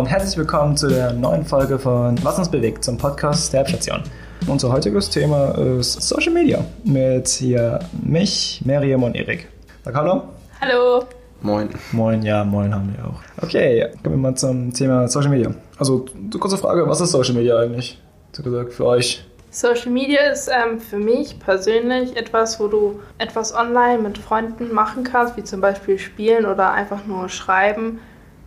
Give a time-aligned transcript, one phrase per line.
[0.00, 4.02] Und herzlich willkommen zu der neuen Folge von Was uns bewegt zum Podcast der Station.
[4.46, 9.48] Unser heutiges Thema ist Social Media mit hier mich, Miriam und Erik.
[9.84, 10.22] Sag hallo.
[10.58, 11.04] Hallo.
[11.42, 11.68] Moin.
[11.92, 13.20] Moin, ja, moin haben wir auch.
[13.44, 15.54] Okay, kommen wir mal zum Thema Social Media.
[15.76, 18.00] Also, so kurze Frage, was ist Social Media eigentlich?
[18.32, 19.22] So gesagt, für euch.
[19.50, 25.04] Social Media ist ähm, für mich persönlich etwas, wo du etwas online mit Freunden machen
[25.04, 27.98] kannst, wie zum Beispiel spielen oder einfach nur schreiben,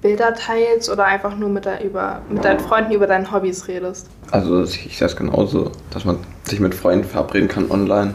[0.04, 4.10] Bilder teilst oder einfach nur mit, der, über, mit deinen Freunden über deine Hobbys redest.
[4.32, 8.14] Also ich sehe es genauso, dass man sich mit Freunden verabreden kann online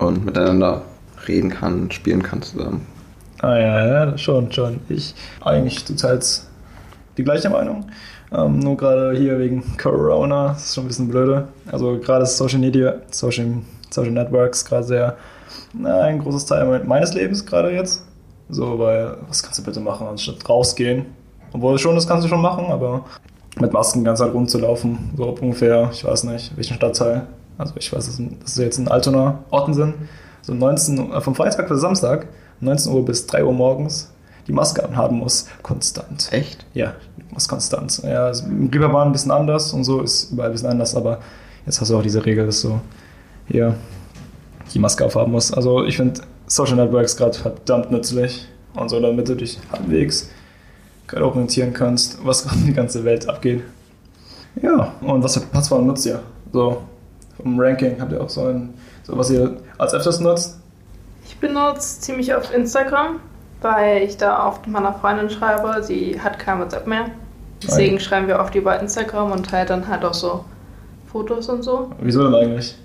[0.00, 0.82] und miteinander
[1.26, 2.84] reden kann, spielen kann zusammen.
[3.40, 4.80] Ah ja, ja, schon, schon.
[4.88, 6.42] Ich eigentlich zurzeit
[7.16, 7.86] die gleiche Meinung.
[8.32, 11.46] Ähm, nur gerade hier wegen Corona, das ist schon ein bisschen blöde.
[11.70, 13.58] Also gerade Social Media, Social,
[13.90, 15.16] Social Networks gerade sehr
[15.72, 18.04] na, ein großes Teil meines Lebens gerade jetzt.
[18.48, 21.06] So, weil was kannst du bitte machen, anstatt rausgehen?
[21.52, 23.04] Obwohl schon, das kannst du schon machen, aber
[23.58, 27.26] mit Masken ganz halt rumzulaufen, so ungefähr, ich weiß nicht, welchen Stadtteil.
[27.58, 29.94] Also ich weiß, dass das jetzt in Altona Orten sind.
[30.42, 32.28] So 19, äh, vom Freitag bis Samstag,
[32.60, 34.12] 19 Uhr bis 3 Uhr morgens,
[34.46, 36.28] die Maske anhaben muss, konstant.
[36.32, 36.66] Echt?
[36.74, 36.92] Ja,
[37.32, 38.02] muss konstant.
[38.04, 41.20] Ja, also im Reeperbahn ein bisschen anders und so ist überall ein bisschen anders, aber
[41.64, 42.78] jetzt hast du auch diese Regel, dass du
[43.48, 43.74] hier
[44.74, 45.56] die Maske aufhaben musst.
[45.56, 50.30] Also ich finde Social Networks gerade verdammt nützlich und so, damit du dich halbwegs
[51.06, 53.62] gerade orientieren kannst, was gerade in die ganze Welt abgeht.
[54.60, 56.20] Ja, und was für Plattformen nutzt ihr?
[56.52, 56.82] So,
[57.36, 60.58] vom Ranking habt ihr auch so ein, so was ihr als öfters nutzt?
[61.26, 63.20] Ich benutze ziemlich oft Instagram,
[63.60, 65.82] weil ich da oft meiner Freundin schreibe.
[65.82, 67.06] Sie hat kein WhatsApp mehr.
[67.62, 70.44] Deswegen schreiben wir oft über Instagram und halt dann halt auch so
[71.10, 71.90] Fotos und so.
[72.00, 72.76] Wieso denn eigentlich?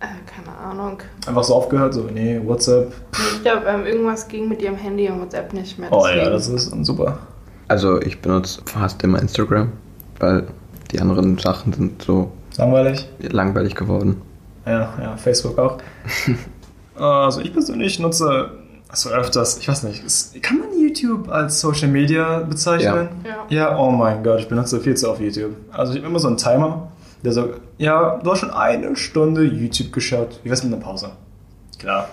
[0.00, 0.98] Äh, keine Ahnung.
[1.26, 2.92] Einfach so aufgehört, so, nee, WhatsApp.
[3.12, 5.92] Ich glaube, ähm, irgendwas ging mit ihrem Handy und WhatsApp nicht mehr.
[5.92, 6.24] Oh deswegen.
[6.24, 7.18] ja, das ist super.
[7.68, 9.72] Also ich benutze fast immer Instagram,
[10.18, 10.46] weil
[10.90, 13.08] die anderen Sachen sind so Langweilig?
[13.20, 14.20] langweilig geworden.
[14.66, 15.78] Ja, ja, Facebook auch.
[16.96, 18.50] also ich persönlich nutze
[18.92, 23.08] so öfters, ich weiß nicht, ist, kann man YouTube als Social Media bezeichnen?
[23.24, 23.46] Ja.
[23.48, 25.52] Ja, oh mein Gott, ich benutze viel zu oft YouTube.
[25.72, 26.88] Also ich habe immer so einen Timer,
[27.24, 30.40] der sagt, ja, du hast schon eine Stunde YouTube geschaut.
[30.42, 31.10] Wie wär's mit einer Pause?
[31.78, 32.08] Klar.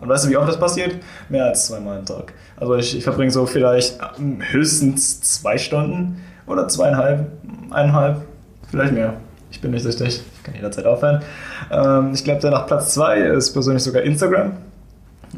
[0.00, 0.96] Und weißt du, wie oft das passiert?
[1.28, 2.34] Mehr als zweimal am Tag.
[2.56, 7.30] Also ich, ich verbringe so vielleicht ähm, höchstens zwei Stunden oder zweieinhalb,
[7.70, 8.22] eineinhalb,
[8.70, 9.14] vielleicht mehr.
[9.50, 11.22] Ich bin nicht süchtig, ich kann jederzeit aufhören.
[11.70, 14.52] Ähm, ich glaube, danach Platz zwei ist persönlich sogar Instagram.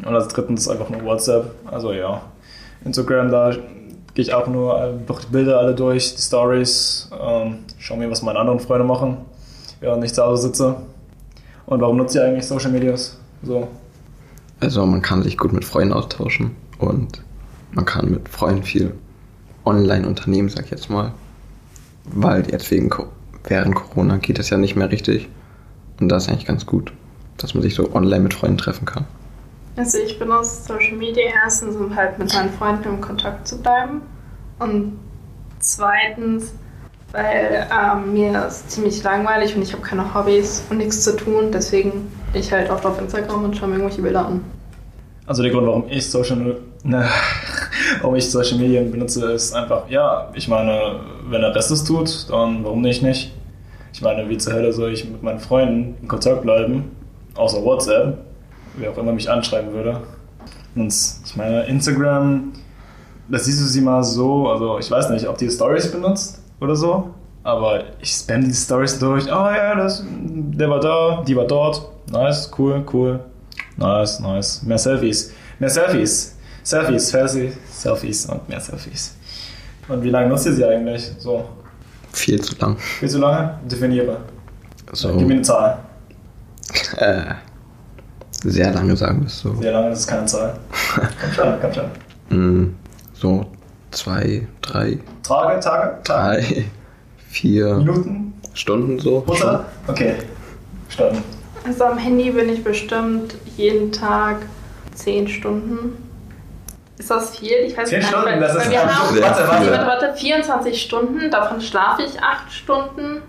[0.05, 1.51] Und als drittens einfach nur WhatsApp.
[1.67, 2.23] Also ja,
[2.85, 3.53] Instagram, da
[4.17, 8.11] gehe ich auch nur äh, durch die Bilder alle durch, die Stories, ähm, schau mir,
[8.11, 9.19] was meine anderen Freunde machen,
[9.81, 10.77] während ich zu Hause sitze.
[11.67, 13.19] Und warum nutzt ihr eigentlich Social Medias?
[13.43, 13.69] So,
[14.59, 17.23] Also man kann sich gut mit Freunden austauschen und
[17.73, 18.95] man kann mit Freunden viel
[19.67, 21.13] online unternehmen, sag ich jetzt mal.
[22.05, 22.91] Weil jetzt wegen
[23.45, 25.29] während Corona geht das ja nicht mehr richtig.
[26.01, 26.91] Und das ist eigentlich ganz gut,
[27.37, 29.05] dass man sich so online mit Freunden treffen kann.
[29.77, 34.01] Also ich benutze Social Media erstens, um halt mit meinen Freunden im Kontakt zu bleiben.
[34.59, 34.99] Und
[35.59, 36.55] zweitens,
[37.13, 41.51] weil ähm, mir ist ziemlich langweilig und ich habe keine Hobbys und nichts zu tun.
[41.53, 44.45] Deswegen bin ich halt oft auf Instagram und schaue mir irgendwelche Bilder an.
[45.27, 47.09] Also der Grund, warum ich Social, ne,
[48.01, 52.31] warum ich Social Medien benutze, ist einfach, ja, ich meine, wenn der Rest es tut,
[52.31, 53.33] dann warum nicht nicht?
[53.93, 56.97] Ich meine, wie zur Hölle soll ich mit meinen Freunden in Kontakt bleiben,
[57.35, 58.19] außer WhatsApp,
[58.77, 60.01] wer auch immer mich anschreiben würde.
[60.75, 60.93] Und
[61.25, 62.53] ich meine, Instagram,
[63.29, 66.77] das siehst du sie mal so, also ich weiß nicht, ob die Stories benutzt oder
[66.77, 67.11] so,
[67.43, 71.83] aber ich spam die Stories durch, oh ja, das, der war da, die war dort,
[72.11, 73.21] nice, cool, cool,
[73.79, 74.63] Nice, nice.
[74.63, 75.33] Mehr Selfies.
[75.59, 76.35] Mehr Selfies.
[76.63, 79.15] Selfies, Selfies, Selfies und mehr Selfies.
[79.87, 81.11] Und wie lange nutzt ihr sie eigentlich?
[81.19, 81.45] So,
[82.13, 82.79] Viel zu lang.
[82.79, 83.59] viel zu lange?
[83.71, 84.17] Definiere.
[84.93, 85.79] So, Gib mir eine Zahl.
[86.97, 87.35] äh,
[88.51, 89.55] sehr lange sagen wir es so.
[89.57, 90.59] Sehr lange, das ist keine Zahl.
[91.21, 91.85] Komm schon, komm schon.
[92.29, 92.75] Mm,
[93.15, 93.47] so
[93.91, 96.43] zwei, drei, Tage, Tage, Tage.
[96.43, 96.65] drei,
[97.29, 98.35] vier Minuten?
[98.55, 99.25] Stunden so.
[99.27, 99.61] Uhrzeit?
[99.87, 100.15] Okay.
[100.89, 101.23] Stunden.
[101.67, 104.37] Also am Handy bin ich bestimmt jeden Tag
[104.95, 106.03] 10 Stunden.
[106.99, 107.57] Ist das viel?
[107.67, 108.31] Ich weiß 10 gar Stunden?
[108.31, 108.43] nicht.
[108.43, 109.21] Das ist weil wir haben.
[109.21, 109.71] Warte, warte.
[109.71, 113.23] warte, warte, 24 Stunden, davon schlafe ich 8 Stunden.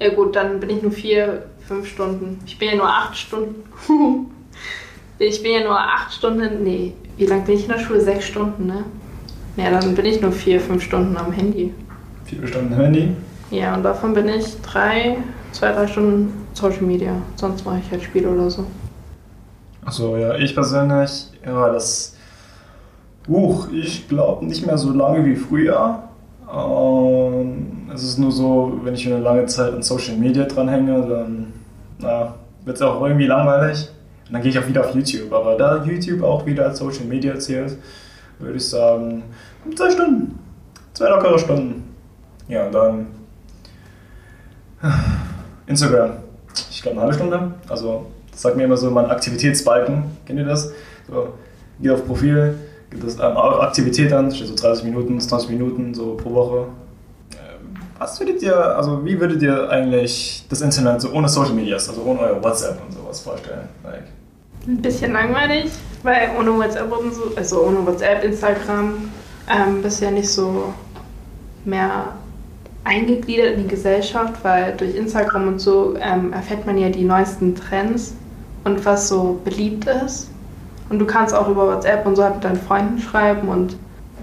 [0.00, 2.38] Ja gut, dann bin ich nur 4, 5 Stunden.
[2.46, 3.64] Ich bin ja nur 8 Stunden.
[5.18, 6.62] ich bin ja nur 8 Stunden.
[6.62, 8.00] Nee, wie lange bin ich in der Schule?
[8.00, 8.84] 6 Stunden, ne?
[9.56, 11.74] Ja, dann bin ich nur 4, 5 Stunden am Handy.
[12.24, 13.10] Vier Stunden Handy.
[13.50, 15.16] Ja, und davon bin ich 3,
[15.52, 17.12] 2, 3 Stunden Social Media.
[17.36, 18.64] Sonst mache ich halt Spiele oder so.
[19.84, 22.14] Achso, ja, ich persönlich, ja, das.
[23.26, 26.02] Uch, ich glaube nicht mehr so lange wie früher.
[26.46, 31.06] Und es ist nur so, wenn ich eine lange Zeit an Social Media dranhänge,
[31.98, 32.32] dann
[32.64, 33.88] wird es auch irgendwie langweilig.
[34.28, 35.32] Und dann gehe ich auch wieder auf YouTube.
[35.32, 37.76] Aber da YouTube auch wieder als Social Media zählt,
[38.38, 39.22] würde ich sagen,
[39.74, 40.38] zwei Stunden.
[40.92, 41.94] Zwei lockere Stunden.
[42.48, 43.06] Ja, und dann
[45.66, 46.12] Instagram.
[46.70, 47.54] Ich glaube eine halbe Stunde.
[47.68, 50.04] Also das sagt mir immer so mein Aktivitätsbalken.
[50.26, 50.72] Kennt ihr das?
[51.08, 51.34] So,
[51.80, 52.54] geht auf Profil,
[52.90, 56.66] gibt es ähm, Aktivität an, steht so 30 Minuten, 20 Minuten so pro Woche.
[57.32, 61.88] Ähm, was würdet ihr, also wie würdet ihr eigentlich das Internet so ohne Social Medias,
[61.88, 63.68] also ohne euer WhatsApp und sowas vorstellen?
[63.84, 64.04] Like,
[64.66, 65.70] ein bisschen langweilig,
[66.02, 69.10] weil ohne WhatsApp und so, also ohne WhatsApp, Instagram,
[69.48, 70.72] ähm, bist ja nicht so
[71.64, 72.14] mehr
[72.84, 77.54] eingegliedert in die Gesellschaft, weil durch Instagram und so ähm, erfährt man ja die neuesten
[77.54, 78.14] Trends
[78.64, 80.30] und was so beliebt ist.
[80.88, 83.76] Und du kannst auch über WhatsApp und so halt mit deinen Freunden schreiben und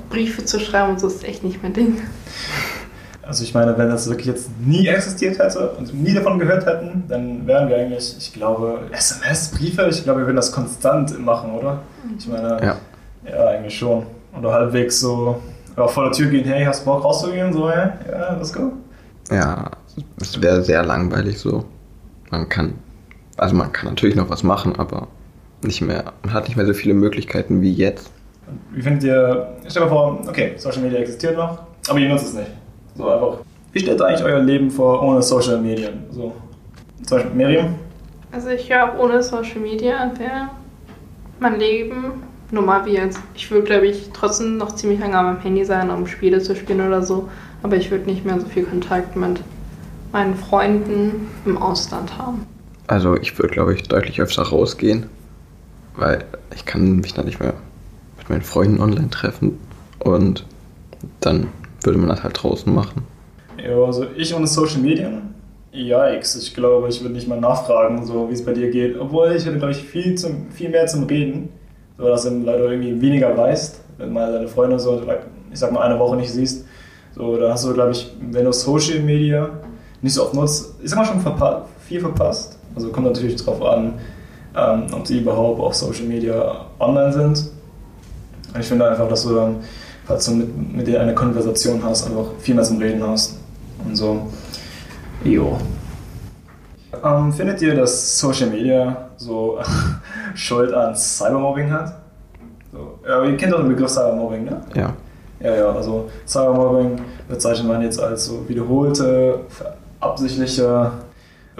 [0.09, 2.01] Briefe zu schreiben und so ist echt nicht mein Ding.
[3.27, 7.05] Also ich meine, wenn das wirklich jetzt nie existiert hätte und nie davon gehört hätten,
[7.07, 11.51] dann wären wir eigentlich, ich glaube, SMS, Briefe, ich glaube, wir würden das konstant machen,
[11.51, 11.81] oder?
[12.17, 12.77] Ich meine, ja,
[13.27, 14.05] ja eigentlich schon.
[14.37, 15.41] Oder halbwegs so
[15.75, 17.51] ja, vor der Tür gehen, hey, hast du Bock rauszugehen?
[17.51, 18.73] So, ja, ja, let's go.
[19.31, 19.71] Ja,
[20.21, 21.65] es wäre sehr langweilig so.
[22.29, 22.75] Man kann,
[23.37, 25.07] also man kann natürlich noch was machen, aber
[25.63, 28.11] nicht mehr, man hat nicht mehr so viele Möglichkeiten wie jetzt.
[28.71, 32.33] Wie findet ihr, stell dir vor, okay, Social Media existiert noch, aber ihr nutzt es
[32.33, 32.51] nicht.
[32.95, 33.37] So einfach.
[33.73, 35.89] Wie stellt ihr eigentlich euer Leben vor ohne Social Media?
[36.11, 36.33] So,
[37.03, 37.75] zum Beispiel Miriam?
[38.31, 40.49] Also ich glaube, ohne Social Media wäre
[41.39, 43.19] mein Leben normal wie jetzt.
[43.35, 46.85] Ich würde, glaube ich, trotzdem noch ziemlich lange am Handy sein, um Spiele zu spielen
[46.85, 47.29] oder so.
[47.63, 49.41] Aber ich würde nicht mehr so viel Kontakt mit
[50.11, 52.45] meinen Freunden im Ausland haben.
[52.87, 55.07] Also ich würde, glaube ich, deutlich öfter rausgehen,
[55.95, 57.53] weil ich kann mich dann nicht mehr
[58.17, 59.59] mit meinen Freunden online treffen
[59.99, 60.45] und
[61.19, 61.47] dann
[61.85, 63.03] würde man das halt draußen machen.
[63.63, 65.21] Ja, also ich ohne Social Media,
[65.71, 68.99] yikes, ich glaube, ich würde nicht mal nachfragen, so wie es bei dir geht.
[68.99, 71.49] Obwohl ich hätte, glaube ich, viel, zum, viel mehr zum Reden,
[71.97, 75.01] so dass du leider irgendwie weniger weißt, wenn mal deine Freunde so,
[75.51, 76.65] ich sag mal, eine Woche nicht siehst.
[77.15, 79.49] So, dann hast du, glaube ich, wenn du Social Media
[80.01, 82.59] nicht so oft nutzt, sag mal schon verpa viel verpasst.
[82.75, 83.93] Also kommt natürlich darauf an,
[84.55, 87.51] ähm, ob sie überhaupt auf Social Media online sind.
[88.59, 89.57] Ich finde einfach, dass du dann,
[90.05, 93.39] falls du mit, mit denen eine Konversation hast, einfach viel mehr zum Reden hast.
[93.83, 94.27] Und so.
[95.23, 95.57] Jo.
[97.03, 99.59] Ähm, findet ihr, dass Social Media so
[100.35, 101.95] Schuld an Cybermobbing hat?
[102.71, 104.61] So, ja, ihr kennt doch den Begriff Cybermobbing, ne?
[104.75, 104.93] Ja.
[105.39, 109.41] Ja, ja, also Cybermobbing bezeichnet man jetzt als so wiederholte,
[109.99, 110.91] absichtliche,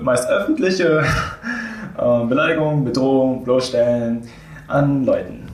[0.01, 1.03] meist öffentliche
[1.97, 4.21] äh, Beleidigung, Bedrohung, bloßstellen
[4.67, 5.44] an Leuten.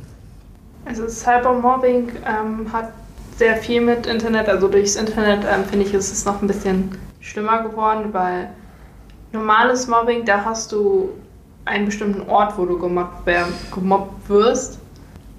[0.86, 2.92] Also Cybermobbing ähm, hat
[3.38, 6.98] sehr viel mit Internet, also durchs Internet ähm, finde ich, ist es noch ein bisschen
[7.20, 8.50] schlimmer geworden, weil
[9.32, 11.10] normales Mobbing, da hast du
[11.66, 13.30] einen bestimmten Ort, wo du gemobbt,
[13.74, 14.80] gemobbt wirst.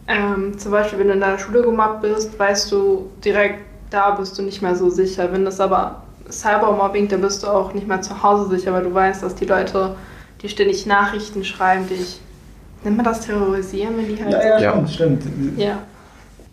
[0.09, 4.39] Ähm, zum Beispiel, wenn du in deiner Schule gemobbt bist, weißt du direkt, da bist
[4.39, 5.31] du nicht mehr so sicher.
[5.33, 8.95] Wenn das aber Cybermobbing, da bist du auch nicht mehr zu Hause sicher, weil du
[8.95, 9.97] weißt, dass die Leute
[10.41, 12.21] die ständig Nachrichten schreiben, dich.
[12.85, 14.33] Nennt man das terrorisieren, wenn die halt.
[14.33, 14.87] Ja, ja, ja.
[14.87, 15.23] stimmt.
[15.57, 15.79] Ja.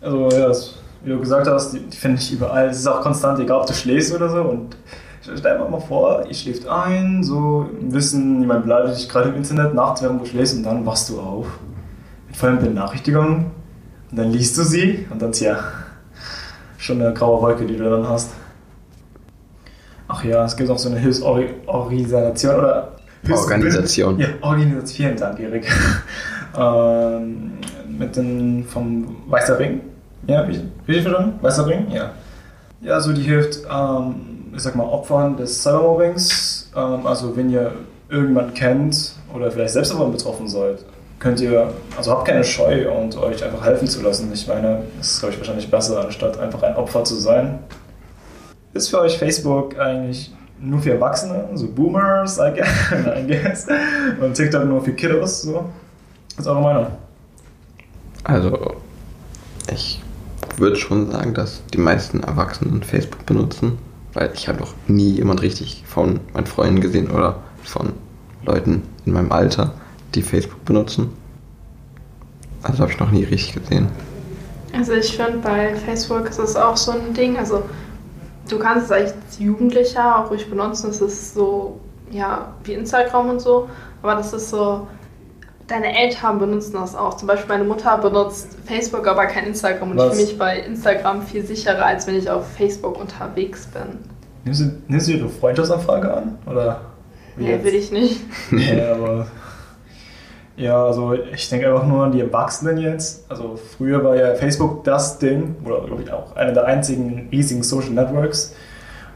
[0.00, 2.68] Also, ja, das, wie du gesagt hast, die, die finde ich überall.
[2.68, 4.42] Es ist auch konstant, egal ob du schläfst oder so.
[4.42, 4.76] Und
[5.22, 9.74] stell dir mal vor, ihr schläft ein, so wissen, jemand beleidigt dich gerade im Internet,
[9.74, 11.46] nachts, während du schläfst, und dann wachst du auf.
[12.28, 13.46] Mit vollen Benachrichtigungen.
[14.10, 15.58] Und dann liest du sie, und dann, tja,
[16.78, 18.30] schon eine graue Wolke, die du dann hast.
[20.08, 22.96] Ach ja, es gibt auch so eine Hilfsorganisation oder
[23.28, 24.18] Organisation.
[24.18, 24.86] Ja, Organisation.
[24.96, 25.66] Vielen Dank, Erik.
[26.58, 27.52] ähm,
[27.98, 29.80] mit dem vom Weißer Ring.
[30.26, 31.38] Ja, richtig verstanden?
[31.42, 31.86] Weißer Ring?
[31.90, 32.12] Ja.
[32.82, 36.70] Ja, also die hilft, ähm, ich sag mal, Opfern des Cybermobbings.
[36.74, 37.72] Ähm, also wenn ihr
[38.08, 40.78] irgendjemanden kennt oder vielleicht selbst davon betroffen seid,
[41.18, 44.30] könnt ihr, also habt keine Scheu und euch einfach helfen zu lassen.
[44.32, 47.58] Ich meine, das ist, glaube ich, wahrscheinlich besser, anstatt einfach ein Opfer zu sein.
[48.72, 53.66] Ist für euch Facebook eigentlich nur für Erwachsene, so Boomers, I guess,
[54.20, 55.70] und TikTok nur für Kiddos, so?
[56.36, 56.86] Was ist eure Meinung?
[58.24, 58.76] Also,
[59.72, 60.02] ich
[60.56, 63.78] würde schon sagen, dass die meisten Erwachsenen Facebook benutzen,
[64.12, 67.92] weil ich habe noch nie jemand richtig von meinen Freunden gesehen oder von
[68.44, 69.74] Leuten in meinem Alter,
[70.14, 71.10] die Facebook benutzen.
[72.62, 73.88] Also habe ich noch nie richtig gesehen.
[74.72, 77.62] Also ich finde bei Facebook ist es auch so ein Ding, also
[78.50, 80.90] du kannst es als Jugendlicher auch ruhig benutzen.
[80.90, 81.80] Es ist so,
[82.10, 83.68] ja, wie Instagram und so.
[84.02, 84.86] Aber das ist so,
[85.66, 87.16] deine Eltern benutzen das auch.
[87.16, 89.92] Zum Beispiel meine Mutter benutzt Facebook, aber kein Instagram.
[89.92, 90.06] Und Was?
[90.06, 93.98] ich fühle mich bei Instagram viel sicherer, als wenn ich auf Facebook unterwegs bin.
[94.44, 96.38] Nimmst du, nimmst du ihre Freundschaftsanfrage an?
[96.46, 96.80] Oder?
[97.36, 98.20] Nee, will ich nicht.
[98.50, 99.26] Ja, aber.
[100.60, 103.24] Ja, also ich denke einfach nur an die Erwachsenen jetzt.
[103.30, 107.62] Also früher war ja Facebook das Ding, oder glaube ich auch einer der einzigen riesigen
[107.62, 108.54] Social Networks.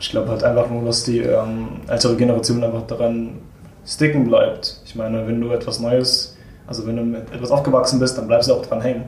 [0.01, 3.43] Ich glaube halt einfach nur, dass die ähm, ältere Generation einfach daran
[3.85, 4.81] sticken bleibt.
[4.87, 6.35] Ich meine, wenn du etwas Neues,
[6.67, 9.05] also wenn du mit etwas aufgewachsen bist, dann bleibst du auch dran hängen.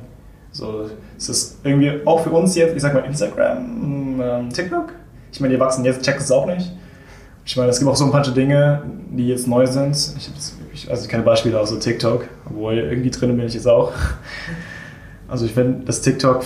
[0.52, 4.92] So, es ist irgendwie auch für uns jetzt, ich sag mal Instagram, ähm, TikTok.
[5.32, 6.70] Ich meine, die Erwachsenen jetzt checken es auch nicht.
[7.46, 9.96] Ich meine, es gibt auch so ein paar Dinge, die jetzt neu sind.
[10.18, 13.92] Ich habe wirklich, also keine Beispiele außer TikTok, obwohl irgendwie drin bin ich jetzt auch.
[15.28, 16.44] Also ich finde, dass TikTok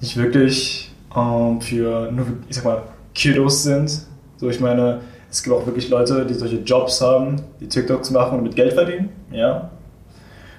[0.00, 2.82] nicht wirklich ähm, für nur, ich sag mal,
[3.14, 4.06] Kiddos sind.
[4.38, 8.38] So, ich meine, es gibt auch wirklich Leute, die solche Jobs haben, die TikToks machen
[8.38, 9.10] und mit Geld verdienen.
[9.30, 9.70] Ja.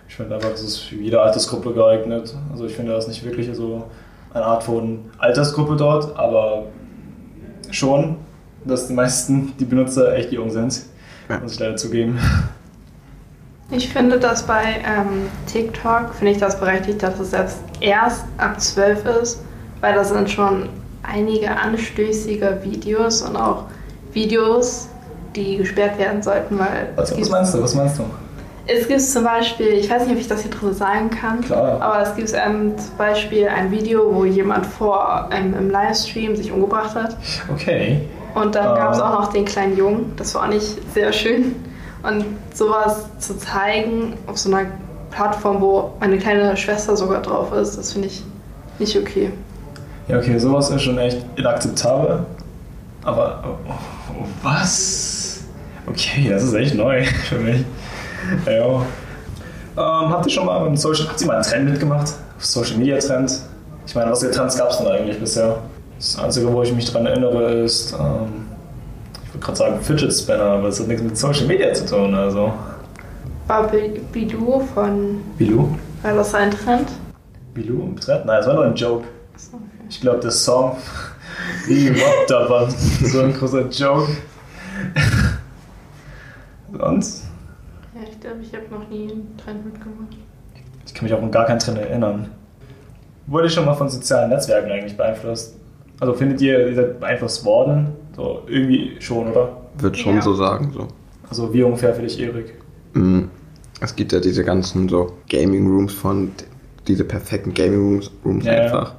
[0.08, 2.36] Ich finde einfach, das ist für jede Altersgruppe geeignet.
[2.51, 3.86] Also ich finde, das ist nicht wirklich so
[4.34, 6.65] eine Art von Altersgruppe dort, aber
[7.72, 8.18] schon,
[8.65, 10.82] dass die meisten, die Benutzer echt jung sind.
[11.27, 11.39] Ja.
[11.39, 12.20] Muss ich leider zugeben.
[13.75, 18.60] Ich finde das bei ähm, TikTok, finde ich das berechtigt, dass es selbst erst ab
[18.62, 19.42] 12 ist,
[19.82, 20.70] weil da sind schon
[21.01, 23.63] einige anstößige Videos und auch
[24.13, 24.88] Videos,
[25.36, 27.63] die gesperrt werden sollten, weil Was, es was meinst du?
[27.63, 28.03] Was meinst du?
[28.65, 31.82] es gibt zum Beispiel, ich weiß nicht, ob ich das hier drin sagen kann, Klar.
[31.82, 36.50] aber es gibt ähm, zum Beispiel ein Video, wo jemand vor ähm, im Livestream sich
[36.51, 37.18] umgebracht hat
[37.51, 38.01] Okay.
[38.36, 38.75] und dann Ah.
[38.77, 40.13] gab es auch noch den kleinen Jungen.
[40.15, 41.56] Das war auch nicht sehr schön.
[42.04, 44.70] Und sowas zu zeigen auf so einer
[45.12, 48.24] Plattform, wo meine kleine Schwester sogar drauf ist, das finde ich
[48.80, 49.32] nicht okay.
[50.08, 52.26] Ja, okay, sowas ist schon echt inakzeptabel.
[53.04, 53.72] Aber, oh,
[54.10, 55.44] oh, was?
[55.88, 57.64] Okay, das ist echt neu für mich.
[58.46, 58.82] Ja.
[59.76, 62.14] Ähm, habt ihr schon mal beim Social, habt ihr mal einen Trend mitgemacht?
[62.38, 63.40] Social Media Trend?
[63.86, 65.58] Ich meine, was für Trends gab es denn eigentlich bisher?
[65.98, 68.43] Das Einzige, wo ich mich dran erinnere, ist, ähm,
[69.34, 72.13] ich würde gerade sagen Fidget Spinner, aber das hat nichts mit Social Media zu tun,
[72.13, 72.54] also.
[73.48, 75.70] War Bi- Bidu von, Bilou?
[76.02, 76.90] war das ein Trend?
[77.54, 78.25] Bilou im Trend?
[78.25, 79.06] Nein, das war nur ein Joke.
[79.34, 79.60] Achso.
[79.90, 80.78] Ich glaube, der Song
[81.68, 84.08] wie Rob da war so ein großer Joke.
[86.78, 87.25] Sonst?
[87.96, 90.16] Ja, ich glaube, ich habe noch nie einen Trend mitgemacht.
[90.86, 92.30] Ich kann mich auch an gar keinen Trend erinnern.
[93.28, 95.56] Wurde ich schon mal von sozialen Netzwerken eigentlich beeinflusst?
[96.00, 97.88] Also findet ihr, ihr seid beeinflusst worden?
[98.15, 99.58] So irgendwie schon, oder?
[99.77, 100.22] Würde schon Ja.
[100.22, 100.88] so sagen, so.
[101.29, 102.53] Also wie ungefähr für dich, Erik?
[102.93, 103.24] Mm,
[103.82, 106.32] Es gibt ja diese ganzen so Gaming Rooms von,
[106.88, 108.62] diese perfekten Gaming Rooms, Rooms Ja, ja.
[108.63, 108.93] einfach.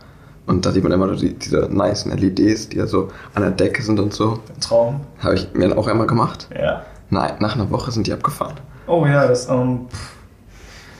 [0.47, 3.53] Und da sieht man immer so die, diese nice LEDs, die ja so an der
[3.53, 4.41] Decke sind und so.
[4.55, 5.01] Ein Traum?
[5.21, 6.49] Habe ich mir auch einmal gemacht.
[6.55, 6.83] Ja.
[7.09, 8.57] Nein, nach einer Woche sind die abgefahren.
[8.87, 10.11] Oh ja, das, ähm, pff.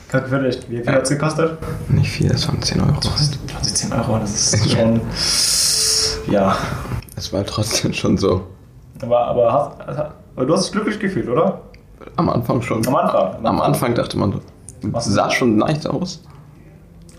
[0.09, 0.59] Kalkufällig.
[0.69, 0.93] Wie viel Ja.
[0.93, 1.57] hat es gekostet?
[1.89, 2.99] Nicht viel, das waren 10 Euro.
[3.01, 3.39] 20,
[3.75, 5.01] 10 Euro, das ist schon.
[6.31, 6.57] Ja.
[7.15, 8.41] Es war trotzdem schon so.
[9.01, 9.81] Aber, aber, hast,
[10.35, 11.61] aber du hast dich glücklich gefühlt, oder?
[12.17, 12.85] Am Anfang schon.
[12.87, 13.45] Am Anfang.
[13.45, 14.39] Am Anfang dachte man so,
[14.91, 15.05] Was?
[15.05, 16.21] sah schon nice aus.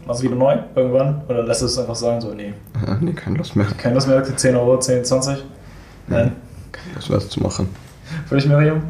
[0.06, 1.22] Machst du wieder neu irgendwann?
[1.28, 2.54] Oder lässt du es einfach sagen, so, nee,
[2.86, 3.66] Äh, nee, keine Lust mehr.
[3.78, 5.44] keine Lust mehr, 10 Euro, 10, 20?
[6.06, 6.36] Nein.
[6.72, 7.68] Keine Lust mehr, zu machen.
[8.26, 8.82] Für dich, Miriam?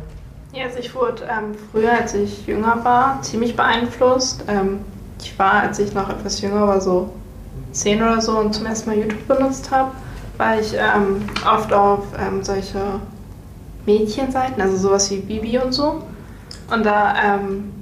[0.52, 4.44] Ja, also ich wurde ähm, früher, als ich jünger war, ziemlich beeinflusst.
[4.48, 4.80] Ähm,
[5.22, 7.10] ich war, als ich noch etwas jünger war, so
[7.72, 9.92] 10 oder so und zum ersten Mal YouTube benutzt habe,
[10.38, 12.78] war ich ähm, oft auf ähm, solche
[13.86, 16.02] Mädchenseiten, also sowas wie Bibi und so.
[16.72, 17.72] Und da, ähm,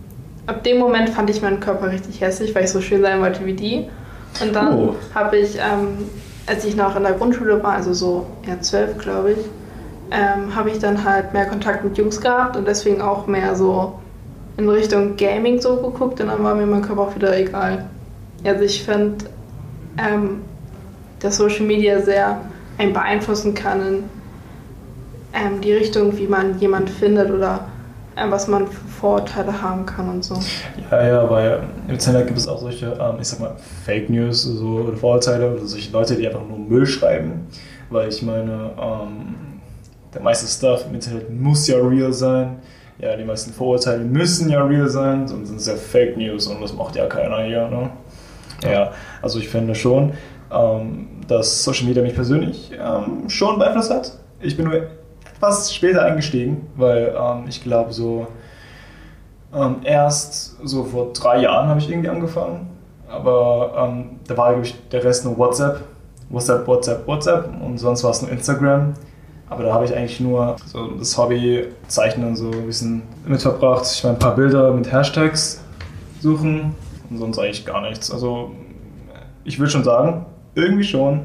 [0.47, 3.45] ab dem Moment fand ich meinen Körper richtig hässlich, weil ich so schön sein wollte
[3.47, 3.89] wie die.
[4.43, 4.95] Und dann Oh.
[5.15, 5.97] habe ich, ähm,
[6.47, 9.39] als ich noch in der Grundschule war, also so ja, zwölf, glaube ich,
[10.11, 13.95] ähm, habe ich dann halt mehr Kontakt mit Jungs gehabt und deswegen auch mehr so
[14.57, 17.87] in Richtung Gaming so geguckt und dann war mir mein Körper auch wieder egal.
[18.45, 19.25] Also ich finde,
[19.99, 20.43] ähm,
[21.25, 22.41] dass Social Media sehr
[22.79, 24.05] einen beeinflussen kann in
[25.33, 27.67] ähm, die Richtung, wie man jemand findet oder
[28.17, 30.39] ähm, was man für Vorurteile haben kann und so.
[30.91, 34.43] Ja, ja, weil im Internet gibt es auch solche, ähm, ich sag mal, Fake News
[34.43, 37.47] so, oder Vorurteile oder solche Leute, die einfach nur Müll schreiben.
[37.91, 39.35] Weil ich meine, ähm,
[40.13, 42.59] der meiste Stuff im Internet muss ja real sein.
[42.99, 46.61] Ja, die meisten Vorurteile müssen ja real sein, sonst sind es ja Fake News und
[46.61, 47.69] das macht ja keiner hier.
[47.69, 47.91] Ne?
[48.63, 50.13] Ja, also ich finde schon,
[50.51, 54.13] dass Social Media mich persönlich ähm, schon beeinflusst hat.
[54.41, 58.27] Ich bin nur etwas später eingestiegen, weil ähm, ich glaube so
[59.55, 62.71] ähm, erst so vor drei Jahren habe ich irgendwie angefangen.
[63.09, 65.81] Aber ähm, da war, ich, der Rest nur WhatsApp.
[66.31, 68.95] WhatsApp, WhatsApp, WhatsApp und sonst war es nur Instagram.
[69.49, 73.87] Aber da habe ich eigentlich nur so das Hobby Zeichnen so ein bisschen mit verbracht.
[73.87, 75.63] Ich meine, ein paar Bilder mit Hashtags
[76.21, 76.75] suchen
[77.11, 78.11] und sonst eigentlich gar nichts.
[78.11, 78.51] Also
[79.45, 81.21] ich würde schon sagen, irgendwie schon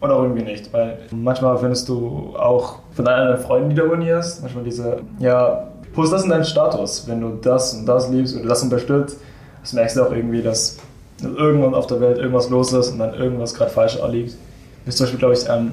[0.00, 4.42] oder auch irgendwie nicht, weil manchmal findest du auch von deinen Freunden, die du abonnierst,
[4.42, 8.48] manchmal diese, ja, post das in deinen Status, wenn du das und das liebst oder
[8.48, 9.18] das unterstützt,
[9.60, 10.78] das merkst du auch irgendwie, dass
[11.22, 14.36] irgendwann auf der Welt irgendwas los ist und dann irgendwas gerade falsch liegt.
[14.84, 15.72] Bis zum Beispiel, glaube ich, ähm,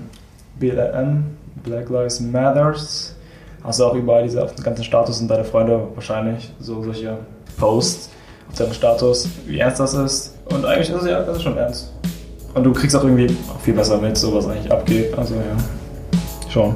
[0.60, 1.24] BLM,
[1.64, 3.16] Black Lives Matters,
[3.64, 7.18] hast du auch überall diese auf den ganzen Status und deine Freunde wahrscheinlich so solche
[7.58, 8.10] Posts
[8.50, 10.38] auf deinem Status, wie ernst das ist.
[10.52, 11.92] Und eigentlich ist es ja, das ist schon ernst.
[12.54, 15.18] Und du kriegst auch irgendwie viel besser mit, so was eigentlich abgeht.
[15.18, 15.42] Also ja,
[16.50, 16.76] schon.